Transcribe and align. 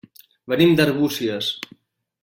Venim 0.53 0.73
d'Arbúcies. 0.79 1.55